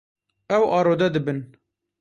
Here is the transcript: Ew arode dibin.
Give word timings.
Ew 0.57 0.63
arode 0.77 1.07
dibin. 1.13 1.39